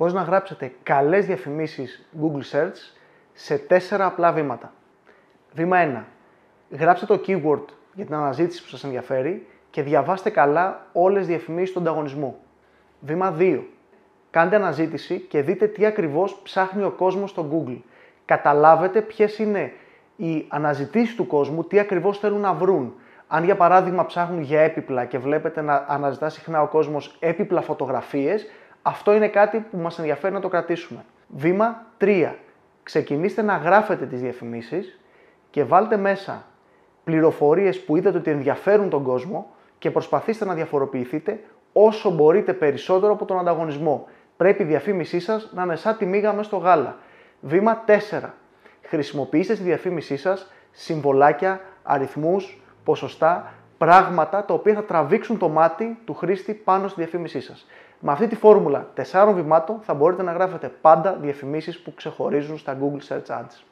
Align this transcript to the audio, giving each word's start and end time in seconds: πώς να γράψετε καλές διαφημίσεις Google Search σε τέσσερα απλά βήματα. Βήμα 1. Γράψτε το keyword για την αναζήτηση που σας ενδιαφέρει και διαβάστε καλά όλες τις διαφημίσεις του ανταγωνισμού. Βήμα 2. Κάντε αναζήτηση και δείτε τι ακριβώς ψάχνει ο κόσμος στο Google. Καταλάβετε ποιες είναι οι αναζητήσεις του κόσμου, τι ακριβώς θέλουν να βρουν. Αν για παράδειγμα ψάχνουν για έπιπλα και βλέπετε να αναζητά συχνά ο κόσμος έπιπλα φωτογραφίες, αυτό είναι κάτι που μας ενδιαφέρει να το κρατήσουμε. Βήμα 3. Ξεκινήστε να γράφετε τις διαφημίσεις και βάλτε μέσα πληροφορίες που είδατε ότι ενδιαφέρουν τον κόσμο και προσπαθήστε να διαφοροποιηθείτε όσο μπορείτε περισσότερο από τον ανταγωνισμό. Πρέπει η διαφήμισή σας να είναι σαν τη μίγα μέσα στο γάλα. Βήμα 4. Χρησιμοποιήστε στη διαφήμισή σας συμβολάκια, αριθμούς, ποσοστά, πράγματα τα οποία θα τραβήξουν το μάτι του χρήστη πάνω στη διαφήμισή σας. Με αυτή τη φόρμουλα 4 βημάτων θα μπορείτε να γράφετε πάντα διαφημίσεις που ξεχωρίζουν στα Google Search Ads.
πώς 0.00 0.12
να 0.12 0.22
γράψετε 0.22 0.72
καλές 0.82 1.26
διαφημίσεις 1.26 2.08
Google 2.22 2.56
Search 2.56 2.76
σε 3.32 3.58
τέσσερα 3.58 4.06
απλά 4.06 4.32
βήματα. 4.32 4.72
Βήμα 5.52 6.04
1. 6.70 6.76
Γράψτε 6.78 7.06
το 7.06 7.20
keyword 7.26 7.64
για 7.94 8.04
την 8.04 8.14
αναζήτηση 8.14 8.62
που 8.62 8.68
σας 8.68 8.84
ενδιαφέρει 8.84 9.46
και 9.70 9.82
διαβάστε 9.82 10.30
καλά 10.30 10.86
όλες 10.92 11.18
τις 11.18 11.26
διαφημίσεις 11.26 11.72
του 11.72 11.80
ανταγωνισμού. 11.80 12.36
Βήμα 13.00 13.36
2. 13.38 13.60
Κάντε 14.30 14.56
αναζήτηση 14.56 15.18
και 15.18 15.42
δείτε 15.42 15.66
τι 15.66 15.86
ακριβώς 15.86 16.40
ψάχνει 16.42 16.82
ο 16.82 16.90
κόσμος 16.90 17.30
στο 17.30 17.48
Google. 17.52 17.78
Καταλάβετε 18.24 19.00
ποιες 19.00 19.38
είναι 19.38 19.72
οι 20.16 20.46
αναζητήσεις 20.48 21.14
του 21.14 21.26
κόσμου, 21.26 21.64
τι 21.64 21.78
ακριβώς 21.78 22.18
θέλουν 22.18 22.40
να 22.40 22.52
βρουν. 22.52 22.94
Αν 23.28 23.44
για 23.44 23.56
παράδειγμα 23.56 24.06
ψάχνουν 24.06 24.40
για 24.40 24.60
έπιπλα 24.60 25.04
και 25.04 25.18
βλέπετε 25.18 25.60
να 25.60 25.84
αναζητά 25.88 26.28
συχνά 26.28 26.62
ο 26.62 26.66
κόσμος 26.66 27.16
έπιπλα 27.20 27.60
φωτογραφίες, 27.60 28.46
αυτό 28.82 29.14
είναι 29.14 29.28
κάτι 29.28 29.58
που 29.70 29.76
μας 29.76 29.98
ενδιαφέρει 29.98 30.34
να 30.34 30.40
το 30.40 30.48
κρατήσουμε. 30.48 31.04
Βήμα 31.28 31.86
3. 31.98 32.32
Ξεκινήστε 32.82 33.42
να 33.42 33.56
γράφετε 33.56 34.06
τις 34.06 34.20
διαφημίσεις 34.20 35.00
και 35.50 35.64
βάλτε 35.64 35.96
μέσα 35.96 36.44
πληροφορίες 37.04 37.80
που 37.80 37.96
είδατε 37.96 38.18
ότι 38.18 38.30
ενδιαφέρουν 38.30 38.88
τον 38.90 39.02
κόσμο 39.02 39.54
και 39.78 39.90
προσπαθήστε 39.90 40.44
να 40.44 40.54
διαφοροποιηθείτε 40.54 41.40
όσο 41.72 42.10
μπορείτε 42.10 42.52
περισσότερο 42.52 43.12
από 43.12 43.24
τον 43.24 43.38
ανταγωνισμό. 43.38 44.08
Πρέπει 44.36 44.62
η 44.62 44.66
διαφήμισή 44.66 45.20
σας 45.20 45.50
να 45.54 45.62
είναι 45.62 45.76
σαν 45.76 45.96
τη 45.96 46.06
μίγα 46.06 46.32
μέσα 46.32 46.42
στο 46.42 46.56
γάλα. 46.56 46.96
Βήμα 47.40 47.84
4. 48.20 48.30
Χρησιμοποιήστε 48.82 49.54
στη 49.54 49.64
διαφήμισή 49.64 50.16
σας 50.16 50.52
συμβολάκια, 50.70 51.60
αριθμούς, 51.82 52.62
ποσοστά, 52.84 53.52
πράγματα 53.84 54.44
τα 54.44 54.54
οποία 54.54 54.74
θα 54.74 54.84
τραβήξουν 54.84 55.38
το 55.38 55.48
μάτι 55.48 55.98
του 56.04 56.14
χρήστη 56.14 56.54
πάνω 56.54 56.88
στη 56.88 57.00
διαφήμισή 57.00 57.40
σας. 57.40 57.66
Με 58.00 58.12
αυτή 58.12 58.26
τη 58.26 58.36
φόρμουλα 58.36 58.86
4 59.12 59.32
βημάτων 59.34 59.80
θα 59.80 59.94
μπορείτε 59.94 60.22
να 60.22 60.32
γράφετε 60.32 60.68
πάντα 60.80 61.12
διαφημίσεις 61.12 61.78
που 61.78 61.94
ξεχωρίζουν 61.94 62.58
στα 62.58 62.78
Google 62.80 63.08
Search 63.08 63.38
Ads. 63.38 63.64